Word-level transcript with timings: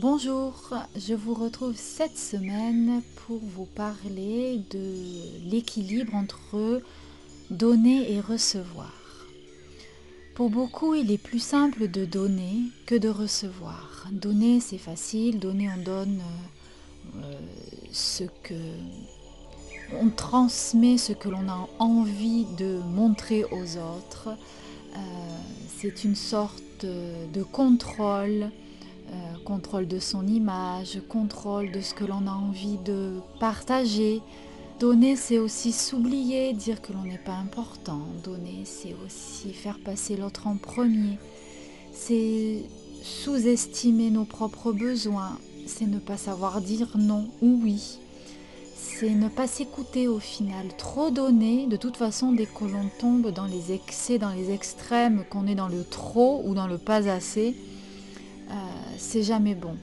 Bonjour, 0.00 0.54
je 0.96 1.12
vous 1.12 1.34
retrouve 1.34 1.76
cette 1.76 2.16
semaine 2.16 3.02
pour 3.16 3.38
vous 3.38 3.66
parler 3.66 4.58
de 4.70 4.94
l'équilibre 5.44 6.14
entre 6.14 6.80
donner 7.50 8.10
et 8.10 8.18
recevoir. 8.18 8.94
Pour 10.34 10.48
beaucoup, 10.48 10.94
il 10.94 11.10
est 11.10 11.22
plus 11.22 11.38
simple 11.38 11.88
de 11.88 12.06
donner 12.06 12.62
que 12.86 12.94
de 12.94 13.10
recevoir. 13.10 14.06
Donner, 14.10 14.60
c'est 14.60 14.78
facile, 14.78 15.38
donner, 15.38 15.68
on 15.68 15.82
donne 15.82 16.22
euh, 17.16 17.34
ce 17.92 18.24
que... 18.42 18.54
On 20.00 20.08
transmet 20.08 20.96
ce 20.96 21.12
que 21.12 21.28
l'on 21.28 21.46
a 21.46 21.68
envie 21.78 22.46
de 22.56 22.78
montrer 22.94 23.44
aux 23.44 23.76
autres. 23.76 24.28
Euh, 24.28 24.98
c'est 25.76 26.04
une 26.04 26.16
sorte 26.16 26.86
de 26.86 27.42
contrôle 27.42 28.50
euh, 29.12 29.14
contrôle 29.44 29.88
de 29.88 29.98
son 29.98 30.26
image, 30.26 31.00
contrôle 31.08 31.72
de 31.72 31.80
ce 31.80 31.94
que 31.94 32.04
l'on 32.04 32.26
a 32.28 32.32
envie 32.32 32.78
de 32.84 33.20
partager. 33.40 34.22
Donner, 34.78 35.16
c'est 35.16 35.38
aussi 35.38 35.72
s'oublier, 35.72 36.52
dire 36.52 36.80
que 36.80 36.92
l'on 36.92 37.02
n'est 37.02 37.18
pas 37.18 37.34
important. 37.34 38.00
Donner, 38.22 38.62
c'est 38.64 38.94
aussi 39.04 39.52
faire 39.52 39.78
passer 39.78 40.16
l'autre 40.16 40.46
en 40.46 40.56
premier. 40.56 41.18
C'est 41.92 42.62
sous-estimer 43.02 44.10
nos 44.10 44.24
propres 44.24 44.72
besoins. 44.72 45.38
C'est 45.66 45.86
ne 45.86 45.98
pas 45.98 46.16
savoir 46.16 46.60
dire 46.60 46.96
non 46.96 47.28
ou 47.42 47.60
oui. 47.62 47.98
C'est 48.76 49.10
ne 49.10 49.28
pas 49.28 49.46
s'écouter 49.46 50.08
au 50.08 50.18
final. 50.18 50.68
Trop 50.78 51.10
donner, 51.10 51.66
de 51.66 51.76
toute 51.76 51.96
façon, 51.96 52.32
dès 52.32 52.46
que 52.46 52.64
l'on 52.64 52.88
tombe 53.00 53.32
dans 53.32 53.46
les 53.46 53.72
excès, 53.72 54.18
dans 54.18 54.32
les 54.32 54.52
extrêmes, 54.52 55.24
qu'on 55.30 55.46
est 55.46 55.54
dans 55.54 55.68
le 55.68 55.84
trop 55.84 56.42
ou 56.46 56.54
dans 56.54 56.66
le 56.66 56.78
pas 56.78 57.08
assez, 57.08 57.56
euh, 58.50 58.54
c'est 58.98 59.22
jamais 59.22 59.54
bon. 59.54 59.76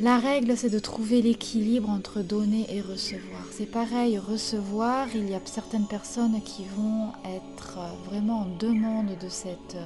La 0.00 0.18
règle, 0.18 0.56
c'est 0.56 0.70
de 0.70 0.78
trouver 0.78 1.22
l'équilibre 1.22 1.88
entre 1.88 2.20
donner 2.20 2.66
et 2.74 2.80
recevoir. 2.80 3.42
C'est 3.50 3.70
pareil, 3.70 4.18
recevoir, 4.18 5.06
il 5.14 5.30
y 5.30 5.34
a 5.34 5.40
certaines 5.44 5.86
personnes 5.86 6.40
qui 6.44 6.64
vont 6.76 7.12
être 7.36 7.78
vraiment 8.06 8.40
en 8.40 8.46
demande 8.58 9.16
de 9.20 9.28
cette, 9.28 9.76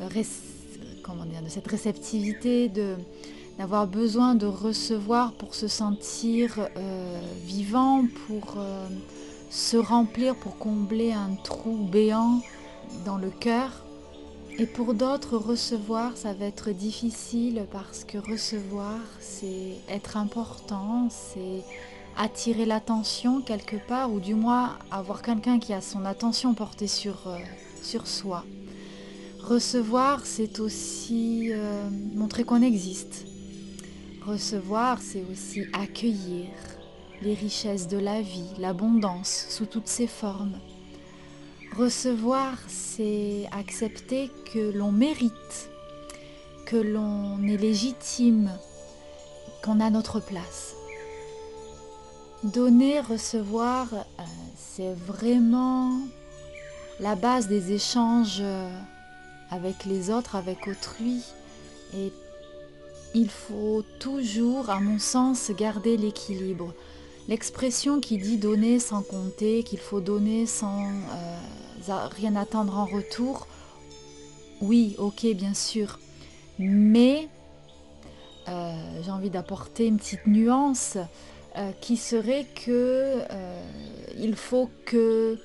euh, 0.00 0.08
de 0.08 1.48
cette 1.48 1.66
réceptivité, 1.66 2.68
de, 2.68 2.96
d'avoir 3.58 3.86
besoin 3.86 4.34
de 4.34 4.46
recevoir 4.46 5.32
pour 5.32 5.54
se 5.54 5.68
sentir 5.68 6.68
euh, 6.76 7.20
vivant, 7.46 8.04
pour 8.26 8.56
se 9.50 9.76
remplir, 9.76 10.34
pour 10.36 10.58
combler 10.58 11.12
un 11.12 11.34
trou 11.42 11.88
béant 11.90 12.42
dans 13.06 13.16
le 13.16 13.30
cœur. 13.30 13.84
Et 14.60 14.66
pour 14.66 14.92
d'autres, 14.92 15.36
recevoir, 15.36 16.16
ça 16.16 16.32
va 16.32 16.46
être 16.46 16.70
difficile 16.70 17.64
parce 17.70 18.02
que 18.02 18.18
recevoir, 18.18 18.98
c'est 19.20 19.76
être 19.88 20.16
important, 20.16 21.08
c'est 21.10 21.62
attirer 22.16 22.66
l'attention 22.66 23.40
quelque 23.40 23.76
part, 23.76 24.12
ou 24.12 24.18
du 24.18 24.34
moins 24.34 24.76
avoir 24.90 25.22
quelqu'un 25.22 25.60
qui 25.60 25.72
a 25.72 25.80
son 25.80 26.04
attention 26.04 26.54
portée 26.54 26.88
sur, 26.88 27.28
euh, 27.28 27.38
soi. 28.04 28.44
Recevoir, 29.40 30.26
c'est 30.26 30.58
aussi 30.58 31.52
euh, 31.52 31.88
montrer 32.16 32.42
qu'on 32.42 32.60
existe. 32.60 33.26
Recevoir, 34.26 35.00
c'est 35.00 35.24
aussi 35.30 35.62
accueillir 35.72 36.48
les 37.22 37.34
richesses 37.34 37.86
de 37.86 37.98
la 37.98 38.20
vie, 38.20 38.50
l'abondance 38.58 39.46
sous 39.50 39.66
toutes 39.66 39.86
ses 39.86 40.08
formes. 40.08 40.58
Recevoir, 41.76 42.54
c'est 42.66 43.46
accepter 43.52 44.30
que 44.52 44.72
l'on 44.76 44.90
mérite, 44.90 45.70
que 46.66 46.76
l'on 46.76 47.40
est 47.46 47.56
légitime, 47.56 48.50
qu'on 49.62 49.80
a 49.80 49.90
notre 49.90 50.20
place. 50.20 50.74
Donner, 52.42 53.00
recevoir, 53.00 53.88
euh, 53.92 54.22
c'est 54.56 54.94
vraiment 54.94 55.98
la 57.00 57.14
base 57.14 57.48
des 57.48 57.72
échanges 57.72 58.38
euh, 58.40 58.70
avec 59.50 59.84
les 59.84 60.10
autres, 60.10 60.36
avec 60.36 60.66
autrui. 60.66 61.22
Et 61.94 62.12
il 63.14 63.30
faut 63.30 63.84
toujours, 63.98 64.70
à 64.70 64.80
mon 64.80 64.98
sens, 64.98 65.50
garder 65.56 65.96
l'équilibre. 65.96 66.74
L'expression 67.28 68.00
qui 68.00 68.16
dit 68.16 68.38
donner 68.38 68.78
sans 68.78 69.02
compter, 69.02 69.62
qu'il 69.62 69.78
faut 69.78 70.00
donner 70.00 70.46
sans 70.46 70.86
euh, 70.86 72.08
rien 72.16 72.34
attendre 72.36 72.78
en 72.78 72.86
retour, 72.86 73.46
oui, 74.62 74.94
ok, 74.96 75.26
bien 75.34 75.52
sûr. 75.52 75.98
Mais 76.58 77.28
euh, 78.48 79.02
j'ai 79.02 79.10
envie 79.10 79.28
d'apporter 79.28 79.86
une 79.86 79.98
petite 79.98 80.26
nuance 80.26 80.96
euh, 81.56 81.70
qui 81.82 81.98
serait 81.98 82.46
que 82.64 83.18
il 84.16 84.34
faut 84.34 84.70
que 84.86 85.38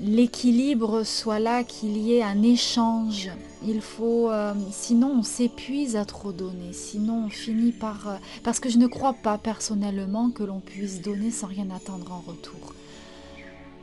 l'équilibre 0.00 1.02
soit 1.04 1.38
là, 1.38 1.64
qu'il 1.64 1.96
y 1.96 2.14
ait 2.14 2.22
un 2.22 2.42
échange. 2.42 3.30
Il 3.66 3.80
faut, 3.80 4.30
euh, 4.30 4.54
sinon 4.70 5.16
on 5.18 5.22
s'épuise 5.22 5.96
à 5.96 6.04
trop 6.04 6.32
donner, 6.32 6.72
sinon 6.72 7.24
on 7.26 7.28
finit 7.28 7.72
par... 7.72 8.08
Euh, 8.08 8.16
parce 8.44 8.60
que 8.60 8.68
je 8.68 8.78
ne 8.78 8.86
crois 8.86 9.14
pas 9.14 9.38
personnellement 9.38 10.30
que 10.30 10.44
l'on 10.44 10.60
puisse 10.60 11.00
donner 11.00 11.30
sans 11.30 11.48
rien 11.48 11.68
attendre 11.70 12.12
en 12.12 12.20
retour. 12.20 12.74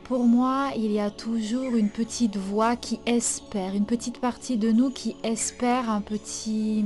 Pour 0.04 0.24
moi, 0.24 0.70
il 0.76 0.92
y 0.92 1.00
a 1.00 1.10
toujours 1.10 1.74
une 1.74 1.90
petite 1.90 2.36
voix 2.36 2.76
qui 2.76 3.00
espère, 3.06 3.74
une 3.74 3.86
petite 3.86 4.18
partie 4.18 4.56
de 4.56 4.70
nous 4.70 4.90
qui 4.90 5.16
espère 5.24 5.90
un 5.90 6.00
petit 6.00 6.84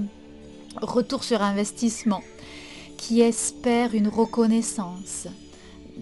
retour 0.80 1.22
sur 1.22 1.42
investissement, 1.42 2.22
qui 2.96 3.20
espère 3.20 3.94
une 3.94 4.08
reconnaissance, 4.08 5.26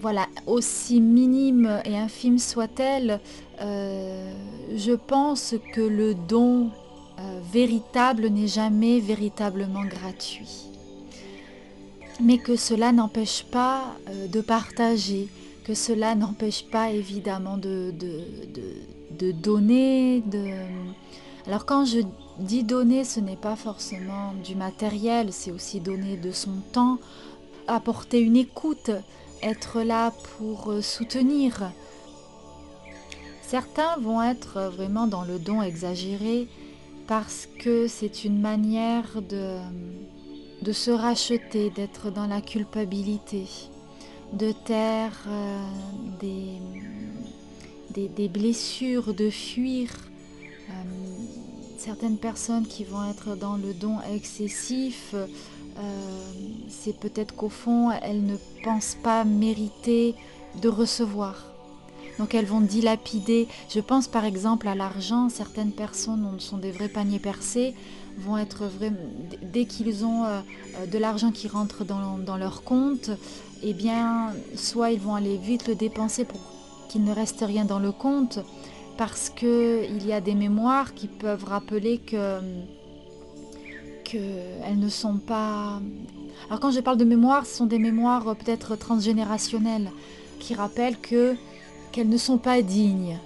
voilà, 0.01 0.27
aussi 0.47 1.01
minime 1.01 1.81
et 1.85 1.97
infime 1.97 2.39
soit-elle, 2.39 3.21
euh, 3.61 4.33
je 4.77 4.93
pense 4.93 5.55
que 5.73 5.81
le 5.81 6.15
don 6.15 6.71
euh, 7.19 7.41
véritable 7.53 8.29
n'est 8.29 8.47
jamais 8.47 9.01
véritablement 9.01 9.85
gratuit. 9.85 10.71
Mais 12.21 12.39
que 12.39 12.57
cela 12.57 12.93
n'empêche 12.93 13.45
pas 13.45 13.97
euh, 14.09 14.29
de 14.29 14.41
partager, 14.41 15.29
que 15.65 15.75
cela 15.75 16.15
n'empêche 16.15 16.65
pas 16.67 16.91
évidemment 16.91 17.57
de, 17.57 17.93
donner. 19.33 20.23
Alors 21.47 21.67
quand 21.67 21.85
je 21.85 22.01
dis 22.39 22.63
donner, 22.63 23.03
ce 23.03 23.19
n'est 23.19 23.37
pas 23.37 23.57
forcément 23.57 24.33
du 24.45 24.55
matériel, 24.55 25.33
c'est 25.33 25.51
aussi 25.51 25.81
donner 25.81 26.17
de 26.17 26.31
son 26.31 26.55
temps, 26.73 26.99
apporter 27.67 28.21
une 28.21 28.37
écoute, 28.37 28.93
être 29.43 29.83
là 29.83 30.13
pour 30.37 30.71
euh, 30.71 30.83
soutenir. 30.83 31.73
Certains 33.43 33.97
vont 33.99 34.23
être 34.23 34.71
vraiment 34.75 35.07
dans 35.07 35.25
le 35.25 35.39
don 35.39 35.63
exagéré 35.63 36.49
parce 37.07 37.49
que 37.59 37.89
c'est 37.89 38.25
une 38.25 38.41
manière 38.41 39.23
de, 39.23 40.73
se 40.73 40.91
racheter, 40.91 41.71
d'être 41.71 42.11
dans 42.11 42.27
la 42.27 42.43
culpabilité, 42.43 43.47
de 44.35 44.53
taire 44.53 45.25
euh, 45.27 45.65
des, 46.21 48.09
des, 48.09 48.29
blessures, 48.29 49.15
de 49.15 49.31
fuir. 49.31 49.89
Euh, 50.69 50.73
certaines 51.79 52.19
personnes 52.19 52.67
qui 52.67 52.85
vont 52.85 53.09
être 53.11 53.35
dans 53.35 53.57
le 53.57 53.73
don 53.73 53.97
excessif 54.13 55.15
c'est 56.89 56.97
peut-être 56.99 57.35
qu'au 57.35 57.51
fond, 57.51 57.91
elles 58.03 58.25
ne 58.25 58.37
pensent 58.65 58.97
pas 59.03 59.25
mériter 59.25 60.15
de 60.63 60.71
recevoir. 60.71 61.45
Donc 62.19 62.35
elles 62.35 62.47
vont 62.47 62.63
dilapider. 62.63 63.47
Je 63.69 63.81
pense 63.81 64.09
par 64.09 64.25
exemple 64.25 64.67
à 64.69 64.75
l'argent. 64.75 65.29
Certaines 65.29 65.73
personnes 65.73 66.27
sont 66.39 66.57
des 66.57 66.73
vrais 66.73 66.89
paniers 66.89 67.19
percés, 67.19 67.75
vont 68.17 68.39
être 68.39 68.65
dès 69.43 69.67
qu'ils 69.67 70.07
ont 70.07 70.25
euh, 70.25 70.41
de 70.91 70.97
l'argent 70.97 71.31
qui 71.31 71.47
rentre 71.47 71.85
dans, 71.85 72.37
leur 72.39 72.63
compte, 72.63 73.11
eh 73.63 73.75
bien, 73.75 74.33
soit 74.55 74.91
ils 74.91 75.01
vont 75.01 75.15
aller 75.15 75.37
vite 75.37 75.69
le 75.69 75.75
dépenser 75.75 76.25
pour 76.25 76.41
qu'il 76.89 77.05
ne 77.05 77.13
reste 77.13 77.45
rien 77.47 77.67
dans 77.67 77.79
le 77.79 77.93
compte, 77.93 78.39
parce 78.97 79.29
qu'il 79.29 80.07
y 80.07 80.13
a 80.15 80.23
des 80.23 80.35
mémoires 80.35 80.95
qui 80.95 81.07
peuvent 81.07 81.45
rappeler 81.45 81.99
que 81.99 82.41
qu'elles 84.05 84.79
ne 84.79 84.89
sont 84.89 85.19
pas... 85.19 85.81
Alors 86.47 86.61
quand 86.61 86.71
je 86.71 86.81
parle 86.81 86.97
de 86.97 87.05
mémoire, 87.05 87.47
ce 87.47 87.57
sont 87.57 87.67
des 87.67 87.79
mémoires 87.79 88.37
peut-être 88.37 88.77
transgénérationnelles 88.77 89.91
qui 90.39 90.55
rappellent 90.55 90.99
que 90.99 91.37
qu'elles 91.93 92.09
ne 92.09 92.19
sont 92.19 92.39
pas 92.39 92.63
dignes 92.63 93.19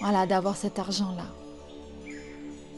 voilà, 0.00 0.26
d'avoir 0.26 0.56
cet 0.56 0.78
argent-là. 0.78 1.26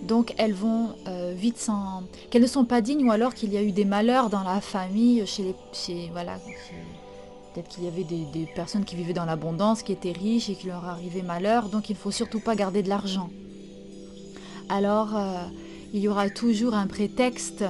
Donc 0.02 0.34
elles 0.36 0.52
vont 0.52 0.90
euh, 1.08 1.32
vite 1.34 1.58
s'en... 1.58 2.02
qu'elles 2.30 2.42
ne 2.42 2.46
sont 2.46 2.66
pas 2.66 2.82
dignes 2.82 3.08
ou 3.08 3.10
alors 3.10 3.32
qu'il 3.32 3.52
y 3.52 3.56
a 3.56 3.62
eu 3.62 3.72
des 3.72 3.86
malheurs 3.86 4.28
dans 4.28 4.42
la 4.42 4.60
famille, 4.60 5.26
chez 5.26 5.42
les... 5.42 6.10
Voilà, 6.12 6.38
peut-être 7.54 7.68
qu'il 7.68 7.84
y 7.84 7.88
avait 7.88 8.04
des, 8.04 8.46
personnes 8.54 8.84
qui 8.84 8.96
vivaient 8.96 9.14
dans 9.14 9.24
l'abondance, 9.24 9.82
qui 9.82 9.92
étaient 9.92 10.12
riches 10.12 10.50
et 10.50 10.54
qui 10.54 10.66
leur 10.66 10.84
arrivait 10.84 11.22
malheur, 11.22 11.70
donc 11.70 11.88
il 11.88 11.94
ne 11.94 11.98
faut 11.98 12.10
surtout 12.10 12.40
pas 12.40 12.54
garder 12.54 12.82
de 12.82 12.90
l'argent. 12.90 13.30
Alors 14.68 15.16
euh, 15.16 15.44
il 15.94 16.00
y 16.00 16.08
aura 16.08 16.28
toujours 16.28 16.74
un 16.74 16.86
prétexte 16.86 17.64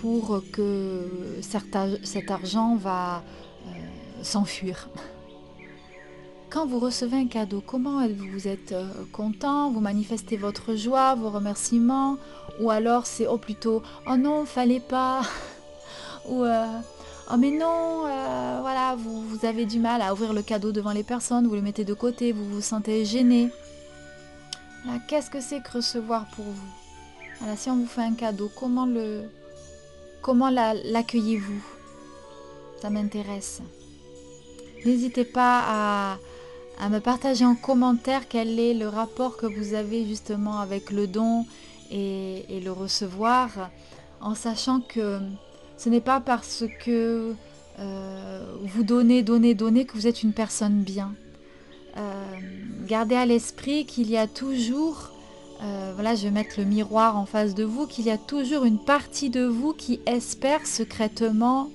pour 0.00 0.42
que 0.52 1.08
cet 1.40 2.30
argent 2.30 2.76
va 2.76 3.22
euh, 3.66 3.70
s'enfuir. 4.22 4.88
Quand 6.50 6.66
vous 6.66 6.78
recevez 6.78 7.16
un 7.16 7.26
cadeau, 7.26 7.62
comment 7.64 8.06
vous 8.08 8.48
êtes 8.48 8.72
euh, 8.72 8.88
content? 9.12 9.70
Vous 9.70 9.80
manifestez 9.80 10.36
votre 10.36 10.74
joie, 10.76 11.14
vos 11.14 11.30
remerciements? 11.30 12.16
Ou 12.60 12.70
alors 12.70 13.06
c'est 13.06 13.26
oh 13.26 13.38
plutôt 13.38 13.82
oh 14.08 14.16
non, 14.16 14.44
fallait 14.44 14.80
pas 14.80 15.22
Ou 16.28 16.44
euh, 16.44 16.66
oh 17.30 17.36
mais 17.36 17.50
non, 17.50 18.00
voilà, 18.60 18.96
vous, 18.96 19.22
vous, 19.22 19.46
avez 19.46 19.66
du 19.66 19.78
mal 19.78 20.02
à 20.02 20.12
ouvrir 20.12 20.32
le 20.32 20.42
cadeau 20.42 20.72
devant 20.72 20.92
les 20.92 21.04
personnes, 21.04 21.46
vous 21.46 21.54
le 21.54 21.62
mettez 21.62 21.84
de 21.84 21.94
côté, 21.94 22.32
vous 22.32 22.44
vous 22.44 22.60
sentez 22.60 23.04
gêné. 23.04 23.50
Qu'est-ce 25.06 25.30
que 25.30 25.40
c'est 25.40 25.62
que 25.62 25.72
recevoir 25.72 26.26
pour 26.34 26.44
vous? 26.44 26.72
Voilà, 27.40 27.56
Si 27.56 27.70
on 27.70 27.76
vous 27.76 27.86
fait 27.86 28.02
un 28.02 28.14
cadeau, 28.14 28.50
comment 28.58 28.86
le 28.86 29.24
comment 30.22 30.50
l'accueillez-vous? 30.50 31.62
Ça 32.80 32.90
m'intéresse. 32.90 33.60
N'hésitez 34.84 35.24
pas 35.24 36.18
à, 36.80 36.88
me 36.88 37.00
partager 37.00 37.44
en 37.44 37.56
commentaire 37.56 38.28
quel 38.28 38.58
est 38.60 38.74
le 38.74 38.88
rapport 38.88 39.36
que 39.36 39.46
vous 39.46 39.74
avez 39.74 40.06
justement 40.06 40.60
avec 40.60 40.90
le 40.90 41.06
don 41.06 41.44
et, 41.90 42.60
le 42.62 42.70
recevoir, 42.70 43.70
en 44.20 44.34
sachant 44.34 44.80
que 44.80 45.18
ce 45.76 45.88
n'est 45.88 46.00
pas 46.00 46.20
parce 46.20 46.64
que 46.84 47.34
euh, 47.78 48.56
vous 48.62 48.82
donnez, 48.84 49.22
donnez, 49.22 49.54
donnez 49.54 49.86
que 49.86 49.94
vous 49.94 50.06
êtes 50.06 50.22
une 50.22 50.32
personne 50.32 50.82
bien. 50.82 51.14
Euh, 51.96 52.24
gardez 52.86 53.16
à 53.16 53.26
l'esprit 53.26 53.84
qu'il 53.84 54.08
y 54.10 54.16
a 54.16 54.26
toujours, 54.26 55.10
euh, 55.62 55.92
voilà, 55.94 56.14
je 56.14 56.24
vais 56.24 56.30
mettre 56.30 56.58
le 56.58 56.64
miroir 56.64 57.16
en 57.16 57.26
face 57.26 57.54
de 57.54 57.64
vous, 57.64 57.86
qu'il 57.86 58.04
y 58.04 58.10
a 58.10 58.18
toujours 58.18 58.64
une 58.64 58.78
partie 58.78 59.30
de 59.30 59.44
vous 59.44 59.72
qui 59.72 60.00
espère 60.06 60.66
secrètement 60.66 61.70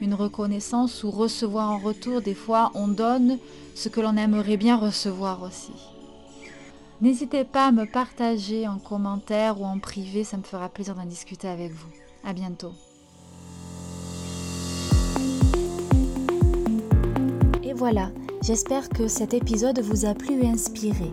une 0.00 0.14
reconnaissance 0.14 1.02
ou 1.02 1.10
recevoir 1.10 1.70
en 1.70 1.78
retour. 1.78 2.20
Des 2.20 2.34
fois, 2.34 2.70
on 2.74 2.88
donne 2.88 3.38
ce 3.74 3.88
que 3.88 4.00
l'on 4.00 4.16
aimerait 4.16 4.56
bien 4.56 4.76
recevoir 4.76 5.42
aussi. 5.42 5.72
N'hésitez 7.00 7.44
pas 7.44 7.66
à 7.66 7.72
me 7.72 7.86
partager 7.86 8.68
en 8.68 8.78
commentaire 8.78 9.60
ou 9.60 9.64
en 9.64 9.78
privé, 9.78 10.22
ça 10.24 10.36
me 10.36 10.42
fera 10.42 10.68
plaisir 10.68 10.94
d'en 10.94 11.04
discuter 11.04 11.48
avec 11.48 11.72
vous. 11.72 11.88
À 12.24 12.32
bientôt. 12.32 12.72
Et 17.62 17.72
voilà, 17.72 18.10
j'espère 18.42 18.88
que 18.88 19.08
cet 19.08 19.34
épisode 19.34 19.80
vous 19.80 20.06
a 20.06 20.14
plu 20.14 20.42
et 20.42 20.46
inspiré. 20.46 21.12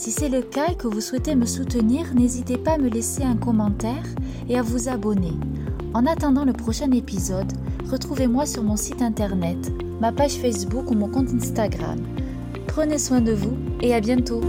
Si 0.00 0.12
c'est 0.12 0.30
le 0.30 0.40
cas 0.40 0.68
et 0.70 0.76
que 0.76 0.88
vous 0.88 1.02
souhaitez 1.02 1.34
me 1.34 1.44
soutenir, 1.44 2.14
n'hésitez 2.14 2.56
pas 2.56 2.70
à 2.72 2.78
me 2.78 2.88
laisser 2.88 3.22
un 3.22 3.36
commentaire 3.36 4.02
et 4.48 4.58
à 4.58 4.62
vous 4.62 4.88
abonner. 4.88 5.34
En 5.92 6.06
attendant 6.06 6.46
le 6.46 6.54
prochain 6.54 6.90
épisode, 6.92 7.52
retrouvez-moi 7.90 8.46
sur 8.46 8.62
mon 8.62 8.76
site 8.76 9.02
internet, 9.02 9.58
ma 10.00 10.10
page 10.10 10.36
Facebook 10.36 10.90
ou 10.90 10.94
mon 10.94 11.10
compte 11.10 11.28
Instagram. 11.34 11.98
Prenez 12.66 12.96
soin 12.96 13.20
de 13.20 13.32
vous 13.32 13.58
et 13.82 13.94
à 13.94 14.00
bientôt 14.00 14.40